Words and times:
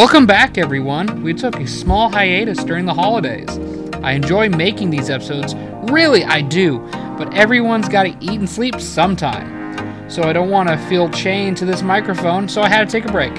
Welcome 0.00 0.24
back, 0.24 0.56
everyone. 0.56 1.22
We 1.22 1.34
took 1.34 1.56
a 1.56 1.66
small 1.66 2.08
hiatus 2.08 2.64
during 2.64 2.86
the 2.86 2.94
holidays. 2.94 3.58
I 4.02 4.12
enjoy 4.12 4.48
making 4.48 4.88
these 4.88 5.10
episodes, 5.10 5.54
really, 5.92 6.24
I 6.24 6.40
do, 6.40 6.78
but 7.18 7.34
everyone's 7.34 7.86
got 7.86 8.04
to 8.04 8.16
eat 8.18 8.40
and 8.40 8.48
sleep 8.48 8.80
sometime. 8.80 10.08
So 10.08 10.22
I 10.22 10.32
don't 10.32 10.48
want 10.48 10.70
to 10.70 10.78
feel 10.88 11.10
chained 11.10 11.58
to 11.58 11.66
this 11.66 11.82
microphone, 11.82 12.48
so 12.48 12.62
I 12.62 12.70
had 12.70 12.88
to 12.88 12.90
take 12.90 13.10
a 13.10 13.12
break. 13.12 13.36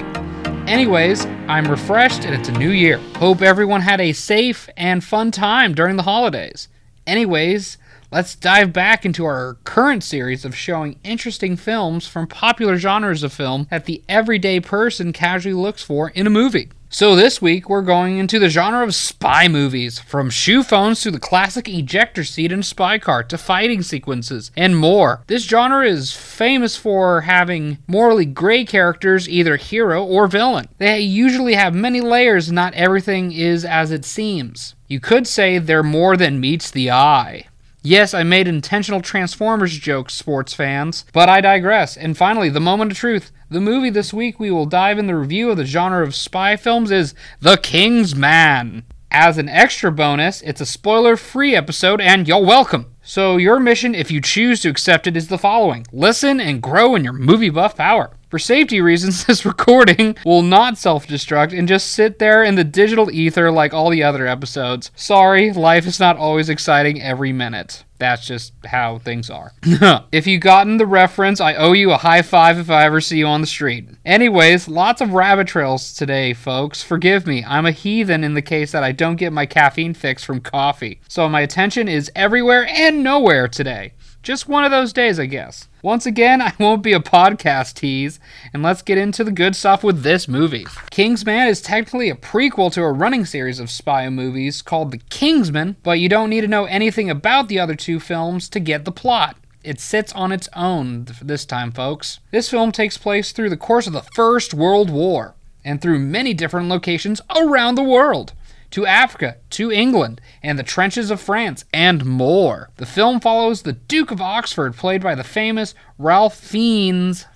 Anyways, 0.68 1.26
I'm 1.48 1.68
refreshed 1.68 2.24
and 2.24 2.32
it's 2.32 2.48
a 2.48 2.52
new 2.52 2.70
year. 2.70 2.98
Hope 3.16 3.42
everyone 3.42 3.80
had 3.80 4.00
a 4.00 4.12
safe 4.12 4.68
and 4.76 5.02
fun 5.02 5.32
time 5.32 5.74
during 5.74 5.96
the 5.96 6.04
holidays. 6.04 6.68
Anyways, 7.08 7.76
let's 8.12 8.34
dive 8.34 8.74
back 8.74 9.06
into 9.06 9.24
our 9.24 9.56
current 9.64 10.04
series 10.04 10.44
of 10.44 10.54
showing 10.54 10.98
interesting 11.02 11.56
films 11.56 12.06
from 12.06 12.26
popular 12.26 12.76
genres 12.76 13.22
of 13.22 13.32
film 13.32 13.66
that 13.70 13.86
the 13.86 14.02
everyday 14.06 14.60
person 14.60 15.14
casually 15.14 15.54
looks 15.54 15.82
for 15.82 16.10
in 16.10 16.26
a 16.26 16.30
movie. 16.30 16.68
So 16.90 17.16
this 17.16 17.40
week 17.40 17.70
we're 17.70 17.80
going 17.80 18.18
into 18.18 18.38
the 18.38 18.50
genre 18.50 18.84
of 18.84 18.94
spy 18.94 19.48
movies, 19.48 19.98
from 19.98 20.28
shoe 20.28 20.62
phones 20.62 21.00
to 21.00 21.10
the 21.10 21.18
classic 21.18 21.66
ejector 21.66 22.22
seat 22.22 22.52
in 22.52 22.62
Spy 22.62 22.98
Car 22.98 23.22
to 23.24 23.38
fighting 23.38 23.80
sequences 23.80 24.50
and 24.58 24.76
more. 24.76 25.22
This 25.26 25.48
genre 25.48 25.86
is 25.86 26.12
famous 26.12 26.76
for 26.76 27.22
having 27.22 27.78
morally 27.86 28.26
gray 28.26 28.66
characters, 28.66 29.26
either 29.26 29.56
hero 29.56 30.04
or 30.04 30.28
villain. 30.28 30.68
They 30.76 31.00
usually 31.00 31.54
have 31.54 31.74
many 31.74 32.02
layers, 32.02 32.52
not 32.52 32.74
everything 32.74 33.32
is 33.32 33.64
as 33.64 33.90
it 33.90 34.04
seems. 34.04 34.74
You 34.86 35.00
could 35.00 35.26
say 35.26 35.56
they're 35.56 35.82
more 35.82 36.18
than 36.18 36.40
meets 36.40 36.70
the 36.70 36.90
eye. 36.90 37.46
Yes, 37.84 38.14
I 38.14 38.22
made 38.22 38.46
intentional 38.46 39.00
Transformers 39.00 39.76
jokes, 39.76 40.14
sports 40.14 40.54
fans, 40.54 41.04
but 41.12 41.28
I 41.28 41.40
digress. 41.40 41.96
And 41.96 42.16
finally, 42.16 42.48
the 42.48 42.60
moment 42.60 42.92
of 42.92 42.96
truth. 42.96 43.32
The 43.50 43.60
movie 43.60 43.90
this 43.90 44.14
week 44.14 44.38
we 44.38 44.52
will 44.52 44.66
dive 44.66 45.00
in 45.00 45.08
the 45.08 45.16
review 45.16 45.50
of 45.50 45.56
the 45.56 45.64
genre 45.64 46.04
of 46.04 46.14
spy 46.14 46.56
films 46.56 46.92
is 46.92 47.12
The 47.40 47.56
King's 47.56 48.14
Man. 48.14 48.84
As 49.10 49.36
an 49.36 49.48
extra 49.48 49.90
bonus, 49.90 50.42
it's 50.42 50.60
a 50.60 50.66
spoiler 50.66 51.16
free 51.16 51.56
episode, 51.56 52.00
and 52.00 52.28
you're 52.28 52.44
welcome. 52.44 52.86
So, 53.04 53.36
your 53.36 53.58
mission, 53.58 53.96
if 53.96 54.12
you 54.12 54.20
choose 54.20 54.60
to 54.60 54.68
accept 54.68 55.08
it, 55.08 55.16
is 55.16 55.26
the 55.26 55.36
following 55.36 55.86
listen 55.92 56.40
and 56.40 56.62
grow 56.62 56.94
in 56.94 57.02
your 57.02 57.12
movie 57.12 57.50
buff 57.50 57.76
power. 57.76 58.12
For 58.32 58.38
safety 58.38 58.80
reasons, 58.80 59.24
this 59.26 59.44
recording 59.44 60.16
will 60.24 60.40
not 60.40 60.78
self 60.78 61.06
destruct 61.06 61.56
and 61.56 61.68
just 61.68 61.92
sit 61.92 62.18
there 62.18 62.42
in 62.42 62.54
the 62.54 62.64
digital 62.64 63.10
ether 63.10 63.50
like 63.50 63.74
all 63.74 63.90
the 63.90 64.02
other 64.04 64.26
episodes. 64.26 64.90
Sorry, 64.94 65.52
life 65.52 65.84
is 65.84 66.00
not 66.00 66.16
always 66.16 66.48
exciting 66.48 67.02
every 67.02 67.32
minute. 67.32 67.84
That's 67.98 68.26
just 68.26 68.54
how 68.64 68.98
things 68.98 69.30
are. 69.30 69.52
if 70.10 70.26
you 70.26 70.38
gotten 70.40 70.76
the 70.76 70.86
reference, 70.86 71.40
I 71.40 71.54
owe 71.54 71.72
you 71.72 71.92
a 71.92 71.98
high 71.98 72.22
five 72.22 72.58
if 72.58 72.68
I 72.68 72.84
ever 72.84 73.00
see 73.00 73.18
you 73.18 73.26
on 73.26 73.42
the 73.42 73.46
street. 73.46 73.88
Anyways, 74.04 74.66
lots 74.66 75.00
of 75.00 75.12
rabbit 75.12 75.46
trails 75.46 75.94
today, 75.94 76.34
folks. 76.34 76.82
Forgive 76.82 77.28
me, 77.28 77.44
I'm 77.44 77.64
a 77.64 77.70
heathen 77.70 78.24
in 78.24 78.34
the 78.34 78.42
case 78.42 78.72
that 78.72 78.82
I 78.82 78.90
don't 78.90 79.14
get 79.14 79.32
my 79.32 79.46
caffeine 79.46 79.94
fix 79.94 80.24
from 80.24 80.40
coffee. 80.40 81.00
So 81.06 81.28
my 81.28 81.42
attention 81.42 81.86
is 81.86 82.10
everywhere 82.16 82.66
and 82.68 82.91
nowhere 82.92 83.48
today. 83.48 83.92
Just 84.22 84.48
one 84.48 84.64
of 84.64 84.70
those 84.70 84.92
days, 84.92 85.18
I 85.18 85.26
guess. 85.26 85.68
Once 85.82 86.06
again, 86.06 86.40
I 86.40 86.52
won't 86.60 86.82
be 86.82 86.92
a 86.92 87.00
podcast 87.00 87.74
tease, 87.74 88.20
and 88.52 88.62
let's 88.62 88.82
get 88.82 88.98
into 88.98 89.24
the 89.24 89.32
good 89.32 89.56
stuff 89.56 89.82
with 89.82 90.02
this 90.02 90.28
movie. 90.28 90.64
Kingsman 90.90 91.48
is 91.48 91.60
technically 91.60 92.08
a 92.08 92.14
prequel 92.14 92.70
to 92.72 92.82
a 92.82 92.92
running 92.92 93.24
series 93.24 93.58
of 93.58 93.70
spy 93.70 94.08
movies 94.08 94.62
called 94.62 94.92
The 94.92 95.00
Kingsman, 95.10 95.76
but 95.82 95.98
you 95.98 96.08
don't 96.08 96.30
need 96.30 96.42
to 96.42 96.46
know 96.46 96.66
anything 96.66 97.10
about 97.10 97.48
the 97.48 97.58
other 97.58 97.74
two 97.74 97.98
films 97.98 98.48
to 98.50 98.60
get 98.60 98.84
the 98.84 98.92
plot. 98.92 99.36
It 99.64 99.80
sits 99.80 100.12
on 100.12 100.30
its 100.30 100.48
own 100.54 101.06
this 101.20 101.44
time, 101.44 101.72
folks. 101.72 102.20
This 102.30 102.50
film 102.50 102.70
takes 102.70 102.98
place 102.98 103.32
through 103.32 103.50
the 103.50 103.56
course 103.56 103.88
of 103.88 103.92
the 103.92 104.06
First 104.14 104.54
World 104.54 104.90
War 104.90 105.34
and 105.64 105.80
through 105.80 105.98
many 105.98 106.34
different 106.34 106.68
locations 106.68 107.20
around 107.36 107.74
the 107.74 107.82
world 107.82 108.32
to 108.72 108.86
Africa, 108.86 109.36
to 109.50 109.70
England, 109.70 110.20
and 110.42 110.58
the 110.58 110.62
trenches 110.62 111.10
of 111.10 111.20
France, 111.20 111.64
and 111.72 112.04
more. 112.04 112.70
The 112.76 112.86
film 112.86 113.20
follows 113.20 113.62
the 113.62 113.74
Duke 113.74 114.10
of 114.10 114.20
Oxford, 114.20 114.74
played 114.74 115.02
by 115.02 115.14
the 115.14 115.24
famous 115.24 115.74
Ralph 115.98 116.36
Fiennes. 116.36 117.26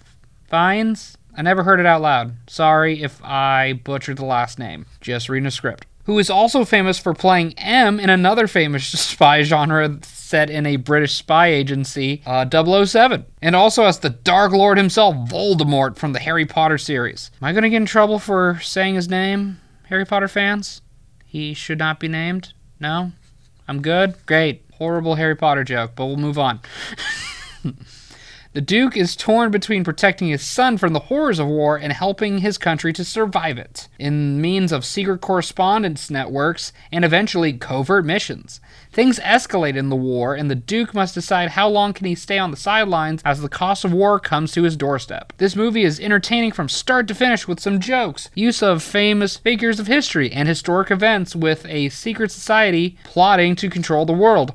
Fiennes? 0.48 1.16
I 1.36 1.42
never 1.42 1.62
heard 1.62 1.80
it 1.80 1.86
out 1.86 2.00
loud. 2.00 2.36
Sorry 2.48 3.02
if 3.02 3.22
I 3.22 3.74
butchered 3.84 4.16
the 4.16 4.24
last 4.24 4.58
name. 4.58 4.86
Just 5.00 5.28
reading 5.28 5.46
a 5.46 5.50
script. 5.50 5.86
Who 6.04 6.18
is 6.18 6.30
also 6.30 6.64
famous 6.64 6.98
for 6.98 7.12
playing 7.12 7.58
M 7.58 8.00
in 8.00 8.08
another 8.08 8.46
famous 8.46 8.86
spy 9.00 9.42
genre 9.42 9.98
set 10.02 10.48
in 10.48 10.64
a 10.64 10.76
British 10.76 11.14
spy 11.14 11.48
agency, 11.48 12.22
uh, 12.24 12.46
007. 12.48 13.26
And 13.42 13.54
also 13.54 13.84
as 13.84 13.98
the 13.98 14.10
Dark 14.10 14.52
Lord 14.52 14.78
himself, 14.78 15.14
Voldemort, 15.28 15.96
from 15.96 16.12
the 16.12 16.20
Harry 16.20 16.46
Potter 16.46 16.78
series. 16.78 17.30
Am 17.40 17.46
I 17.46 17.52
going 17.52 17.64
to 17.64 17.70
get 17.70 17.76
in 17.76 17.86
trouble 17.86 18.18
for 18.18 18.58
saying 18.62 18.94
his 18.94 19.08
name, 19.08 19.60
Harry 19.88 20.04
Potter 20.06 20.28
fans? 20.28 20.80
He 21.36 21.52
should 21.52 21.78
not 21.78 22.00
be 22.00 22.08
named? 22.08 22.54
No? 22.80 23.12
I'm 23.68 23.82
good? 23.82 24.14
Great. 24.24 24.64
Horrible 24.78 25.16
Harry 25.16 25.36
Potter 25.36 25.64
joke, 25.64 25.90
but 25.94 26.06
we'll 26.06 26.16
move 26.16 26.38
on. 26.38 26.60
the 28.56 28.62
Duke 28.62 28.96
is 28.96 29.16
torn 29.16 29.50
between 29.50 29.84
protecting 29.84 30.28
his 30.28 30.40
son 30.40 30.78
from 30.78 30.94
the 30.94 30.98
horrors 30.98 31.38
of 31.38 31.46
war 31.46 31.76
and 31.76 31.92
helping 31.92 32.38
his 32.38 32.56
country 32.56 32.90
to 32.94 33.04
survive 33.04 33.58
it, 33.58 33.86
in 33.98 34.40
means 34.40 34.72
of 34.72 34.82
secret 34.82 35.20
correspondence 35.20 36.08
networks 36.08 36.72
and 36.90 37.04
eventually 37.04 37.52
covert 37.52 38.06
missions. 38.06 38.62
Things 38.90 39.18
escalate 39.18 39.76
in 39.76 39.90
the 39.90 39.94
war, 39.94 40.34
and 40.34 40.50
the 40.50 40.54
Duke 40.54 40.94
must 40.94 41.12
decide 41.14 41.50
how 41.50 41.68
long 41.68 41.92
can 41.92 42.06
he 42.06 42.14
stay 42.14 42.38
on 42.38 42.50
the 42.50 42.56
sidelines 42.56 43.20
as 43.26 43.42
the 43.42 43.50
cost 43.50 43.84
of 43.84 43.92
war 43.92 44.18
comes 44.18 44.52
to 44.52 44.62
his 44.62 44.74
doorstep. 44.74 45.34
This 45.36 45.54
movie 45.54 45.84
is 45.84 46.00
entertaining 46.00 46.52
from 46.52 46.70
start 46.70 47.06
to 47.08 47.14
finish 47.14 47.46
with 47.46 47.60
some 47.60 47.78
jokes, 47.78 48.30
use 48.34 48.62
of 48.62 48.82
famous 48.82 49.36
figures 49.36 49.78
of 49.78 49.86
history, 49.86 50.32
and 50.32 50.48
historic 50.48 50.90
events 50.90 51.36
with 51.36 51.66
a 51.66 51.90
secret 51.90 52.30
society 52.30 52.96
plotting 53.04 53.54
to 53.56 53.68
control 53.68 54.06
the 54.06 54.14
world. 54.14 54.54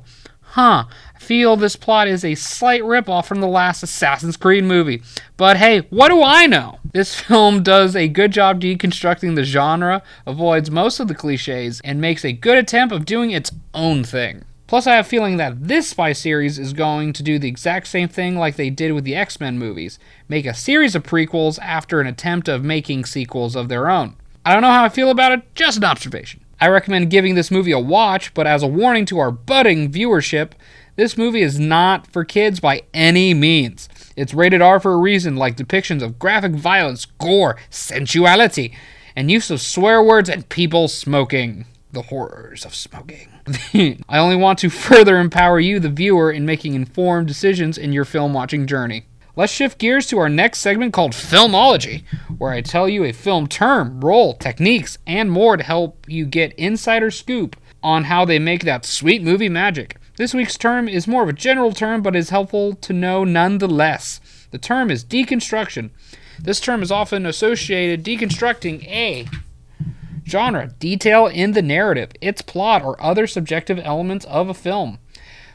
Huh, 0.52 0.84
I 1.16 1.18
feel 1.18 1.56
this 1.56 1.76
plot 1.76 2.08
is 2.08 2.26
a 2.26 2.34
slight 2.34 2.82
ripoff 2.82 3.24
from 3.24 3.40
the 3.40 3.46
last 3.46 3.82
Assassin's 3.82 4.36
Creed 4.36 4.64
movie. 4.64 5.02
But 5.38 5.56
hey, 5.56 5.78
what 5.88 6.08
do 6.08 6.22
I 6.22 6.44
know? 6.44 6.78
This 6.92 7.14
film 7.20 7.62
does 7.62 7.96
a 7.96 8.06
good 8.06 8.32
job 8.32 8.60
deconstructing 8.60 9.34
the 9.34 9.44
genre, 9.44 10.02
avoids 10.26 10.70
most 10.70 11.00
of 11.00 11.08
the 11.08 11.14
cliches, 11.14 11.80
and 11.84 12.02
makes 12.02 12.22
a 12.22 12.34
good 12.34 12.58
attempt 12.58 12.92
of 12.94 13.06
doing 13.06 13.30
its 13.30 13.50
own 13.72 14.04
thing. 14.04 14.44
Plus, 14.66 14.86
I 14.86 14.96
have 14.96 15.06
a 15.06 15.08
feeling 15.08 15.38
that 15.38 15.68
this 15.68 15.88
spy 15.88 16.12
series 16.12 16.58
is 16.58 16.74
going 16.74 17.14
to 17.14 17.22
do 17.22 17.38
the 17.38 17.48
exact 17.48 17.86
same 17.86 18.08
thing 18.08 18.36
like 18.36 18.56
they 18.56 18.68
did 18.68 18.92
with 18.92 19.04
the 19.04 19.16
X 19.16 19.40
Men 19.40 19.58
movies 19.58 19.98
make 20.28 20.44
a 20.44 20.52
series 20.52 20.94
of 20.94 21.02
prequels 21.02 21.58
after 21.60 21.98
an 21.98 22.06
attempt 22.06 22.46
of 22.50 22.62
making 22.62 23.06
sequels 23.06 23.56
of 23.56 23.70
their 23.70 23.88
own. 23.88 24.16
I 24.44 24.52
don't 24.52 24.60
know 24.60 24.70
how 24.70 24.84
I 24.84 24.90
feel 24.90 25.08
about 25.08 25.32
it, 25.32 25.54
just 25.54 25.78
an 25.78 25.84
observation. 25.84 26.44
I 26.62 26.68
recommend 26.68 27.10
giving 27.10 27.34
this 27.34 27.50
movie 27.50 27.72
a 27.72 27.78
watch, 27.80 28.32
but 28.34 28.46
as 28.46 28.62
a 28.62 28.68
warning 28.68 29.04
to 29.06 29.18
our 29.18 29.32
budding 29.32 29.90
viewership, 29.90 30.52
this 30.94 31.18
movie 31.18 31.42
is 31.42 31.58
not 31.58 32.06
for 32.06 32.24
kids 32.24 32.60
by 32.60 32.82
any 32.94 33.34
means. 33.34 33.88
It's 34.14 34.32
rated 34.32 34.62
R 34.62 34.78
for 34.78 34.92
a 34.92 34.96
reason, 34.96 35.34
like 35.34 35.56
depictions 35.56 36.02
of 36.02 36.20
graphic 36.20 36.52
violence, 36.52 37.04
gore, 37.04 37.56
sensuality, 37.68 38.72
and 39.16 39.28
use 39.28 39.50
of 39.50 39.60
swear 39.60 40.00
words 40.04 40.28
and 40.28 40.48
people 40.50 40.86
smoking. 40.86 41.64
The 41.90 42.02
horrors 42.02 42.64
of 42.64 42.76
smoking. 42.76 43.32
I 44.08 44.18
only 44.18 44.36
want 44.36 44.60
to 44.60 44.70
further 44.70 45.18
empower 45.18 45.58
you, 45.58 45.80
the 45.80 45.88
viewer, 45.88 46.30
in 46.30 46.46
making 46.46 46.74
informed 46.74 47.26
decisions 47.26 47.76
in 47.76 47.92
your 47.92 48.04
film 48.04 48.34
watching 48.34 48.68
journey. 48.68 49.06
Let's 49.34 49.52
shift 49.52 49.78
gears 49.78 50.06
to 50.08 50.18
our 50.18 50.28
next 50.28 50.58
segment 50.58 50.92
called 50.92 51.12
Filmology, 51.12 52.04
where 52.36 52.52
I 52.52 52.60
tell 52.60 52.86
you 52.86 53.02
a 53.04 53.12
film 53.12 53.46
term, 53.46 54.02
role, 54.02 54.34
techniques, 54.34 54.98
and 55.06 55.30
more 55.30 55.56
to 55.56 55.64
help 55.64 56.04
you 56.06 56.26
get 56.26 56.52
insider 56.58 57.10
scoop 57.10 57.56
on 57.82 58.04
how 58.04 58.26
they 58.26 58.38
make 58.38 58.64
that 58.64 58.84
sweet 58.84 59.22
movie 59.22 59.48
magic. 59.48 59.96
This 60.18 60.34
week's 60.34 60.58
term 60.58 60.86
is 60.86 61.08
more 61.08 61.22
of 61.22 61.30
a 61.30 61.32
general 61.32 61.72
term, 61.72 62.02
but 62.02 62.14
is 62.14 62.28
helpful 62.28 62.74
to 62.74 62.92
know 62.92 63.24
nonetheless. 63.24 64.20
The 64.50 64.58
term 64.58 64.90
is 64.90 65.02
deconstruction. 65.02 65.88
This 66.38 66.60
term 66.60 66.82
is 66.82 66.92
often 66.92 67.24
associated 67.24 68.04
deconstructing 68.04 68.86
a 68.86 69.26
genre, 70.26 70.74
detail 70.78 71.26
in 71.26 71.52
the 71.52 71.62
narrative, 71.62 72.10
its 72.20 72.42
plot, 72.42 72.84
or 72.84 73.02
other 73.02 73.26
subjective 73.26 73.78
elements 73.78 74.26
of 74.26 74.50
a 74.50 74.54
film. 74.54 74.98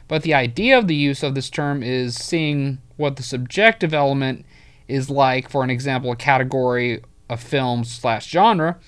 But 0.08 0.22
the 0.22 0.34
idea 0.34 0.76
of 0.76 0.88
the 0.88 0.96
use 0.96 1.22
of 1.22 1.36
this 1.36 1.48
term 1.48 1.84
is 1.84 2.16
seeing 2.16 2.78
what 2.98 3.16
the 3.16 3.22
subjective 3.22 3.94
element 3.94 4.44
is 4.86 5.08
like, 5.08 5.48
for 5.48 5.64
an 5.64 5.70
example, 5.70 6.12
a 6.12 6.16
category 6.16 7.00
of 7.30 7.40
film 7.40 7.84
slash 7.84 8.28
genre 8.28 8.78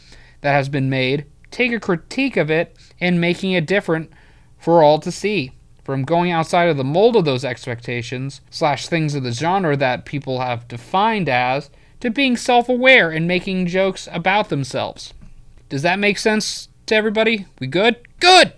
that 0.42 0.52
has 0.52 0.68
been 0.68 0.90
made, 0.90 1.26
take 1.50 1.72
a 1.72 1.80
critique 1.80 2.36
of 2.36 2.50
it 2.50 2.76
and 3.00 3.20
making 3.20 3.52
it 3.52 3.66
different 3.66 4.12
for 4.58 4.82
all 4.82 4.98
to 4.98 5.10
see. 5.10 5.52
From 5.84 6.04
going 6.04 6.30
outside 6.30 6.68
of 6.68 6.76
the 6.76 6.84
mold 6.84 7.16
of 7.16 7.24
those 7.24 7.44
expectations 7.44 8.42
slash 8.50 8.86
things 8.86 9.14
of 9.14 9.22
the 9.22 9.32
genre 9.32 9.76
that 9.76 10.04
people 10.04 10.40
have 10.40 10.68
defined 10.68 11.28
as, 11.28 11.70
to 12.00 12.10
being 12.10 12.36
self 12.36 12.68
aware 12.68 13.10
and 13.10 13.26
making 13.26 13.66
jokes 13.66 14.08
about 14.12 14.48
themselves. 14.48 15.14
Does 15.68 15.82
that 15.82 15.98
make 15.98 16.18
sense 16.18 16.68
to 16.86 16.94
everybody? 16.94 17.46
We 17.60 17.66
good? 17.66 17.96
Good! 18.20 18.52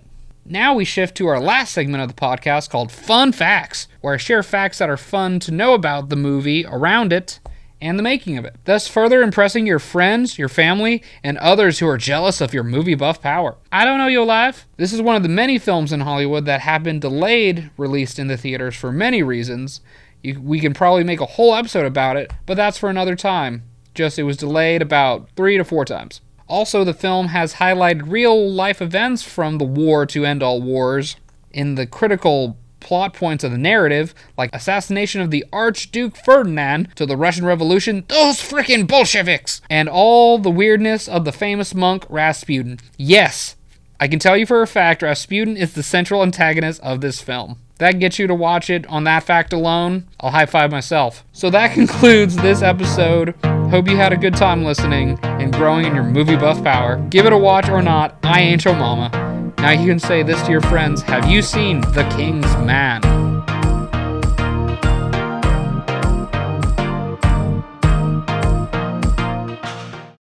Now 0.45 0.73
we 0.73 0.83
shift 0.83 1.15
to 1.17 1.27
our 1.27 1.39
last 1.39 1.73
segment 1.73 2.03
of 2.03 2.09
the 2.09 2.21
podcast 2.21 2.69
called 2.69 2.91
Fun 2.91 3.31
Facts, 3.31 3.87
where 4.01 4.15
I 4.15 4.17
share 4.17 4.43
facts 4.43 4.79
that 4.79 4.89
are 4.89 4.97
fun 4.97 5.39
to 5.39 5.51
know 5.51 5.73
about 5.73 6.09
the 6.09 6.17
movie, 6.17 6.65
around 6.65 7.13
it, 7.13 7.39
and 7.79 7.97
the 7.97 8.03
making 8.03 8.37
of 8.37 8.43
it, 8.43 8.57
thus 8.65 8.85
further 8.85 9.21
impressing 9.21 9.65
your 9.65 9.79
friends, 9.79 10.37
your 10.37 10.49
family, 10.49 11.01
and 11.23 11.37
others 11.37 11.79
who 11.79 11.87
are 11.87 11.97
jealous 11.97 12.41
of 12.41 12.53
your 12.53 12.63
movie 12.63 12.93
buff 12.93 13.21
power. 13.21 13.55
I 13.71 13.85
Don't 13.85 13.97
Know 13.97 14.07
You 14.07 14.21
Alive. 14.23 14.67
This 14.75 14.91
is 14.91 15.01
one 15.01 15.15
of 15.15 15.23
the 15.23 15.29
many 15.29 15.57
films 15.57 15.93
in 15.93 16.01
Hollywood 16.01 16.45
that 16.45 16.59
have 16.59 16.83
been 16.83 16.99
delayed 16.99 17.71
released 17.77 18.19
in 18.19 18.27
the 18.27 18.37
theaters 18.37 18.75
for 18.75 18.91
many 18.91 19.23
reasons. 19.23 19.79
You, 20.21 20.41
we 20.41 20.59
can 20.59 20.73
probably 20.73 21.05
make 21.05 21.21
a 21.21 21.25
whole 21.25 21.55
episode 21.55 21.85
about 21.85 22.17
it, 22.17 22.33
but 22.45 22.55
that's 22.55 22.77
for 22.77 22.89
another 22.89 23.15
time. 23.15 23.63
Just 23.93 24.19
it 24.19 24.23
was 24.23 24.35
delayed 24.35 24.81
about 24.81 25.29
three 25.37 25.55
to 25.57 25.63
four 25.63 25.85
times. 25.85 26.19
Also, 26.47 26.83
the 26.83 26.93
film 26.93 27.27
has 27.27 27.55
highlighted 27.55 28.11
real 28.11 28.49
life 28.49 28.81
events 28.81 29.23
from 29.23 29.57
the 29.57 29.65
war 29.65 30.05
to 30.05 30.25
end 30.25 30.43
all 30.43 30.61
wars 30.61 31.15
in 31.51 31.75
the 31.75 31.85
critical 31.85 32.57
plot 32.83 33.13
points 33.13 33.43
of 33.43 33.51
the 33.51 33.57
narrative, 33.57 34.13
like 34.37 34.53
assassination 34.53 35.21
of 35.21 35.31
the 35.31 35.45
Archduke 35.51 36.15
Ferdinand 36.15 36.89
to 36.95 37.05
the 37.05 37.17
Russian 37.17 37.45
Revolution, 37.45 38.03
those 38.09 38.37
frickin' 38.37 38.87
Bolsheviks, 38.87 39.61
and 39.69 39.89
all 39.89 40.37
the 40.37 40.51
weirdness 40.51 41.07
of 41.07 41.25
the 41.25 41.31
famous 41.31 41.73
monk 41.73 42.05
Rasputin. 42.09 42.79
Yes, 42.97 43.55
I 43.99 44.07
can 44.07 44.19
tell 44.19 44.37
you 44.37 44.45
for 44.45 44.61
a 44.61 44.67
fact 44.67 45.01
Rasputin 45.01 45.55
is 45.55 45.73
the 45.73 45.83
central 45.83 46.21
antagonist 46.21 46.81
of 46.81 47.01
this 47.01 47.21
film. 47.21 47.57
That 47.77 47.99
gets 47.99 48.19
you 48.19 48.27
to 48.27 48.35
watch 48.35 48.69
it 48.69 48.85
on 48.87 49.05
that 49.05 49.23
fact 49.23 49.51
alone. 49.51 50.07
I'll 50.19 50.31
high 50.31 50.45
five 50.45 50.71
myself. 50.71 51.25
So 51.31 51.49
that 51.49 51.73
concludes 51.73 52.35
this 52.35 52.61
episode. 52.61 53.35
Hope 53.71 53.87
you 53.87 53.97
had 53.97 54.13
a 54.13 54.17
good 54.17 54.35
time 54.35 54.63
listening 54.63 55.17
and 55.43 55.53
growing 55.53 55.85
in 55.85 55.93
your 55.93 56.03
movie 56.05 56.35
buff 56.35 56.63
power. 56.63 56.97
Give 57.09 57.25
it 57.25 57.33
a 57.33 57.37
watch 57.37 57.69
or 57.69 57.81
not, 57.81 58.17
I 58.23 58.41
ain't 58.41 58.65
your 58.65 58.75
mama. 58.75 59.11
Now 59.57 59.71
you 59.71 59.87
can 59.87 59.99
say 59.99 60.23
this 60.23 60.41
to 60.43 60.51
your 60.51 60.61
friends 60.61 61.01
Have 61.03 61.29
you 61.29 61.41
seen 61.41 61.81
The 61.81 62.03
King's 62.15 62.47
Man? 62.65 63.01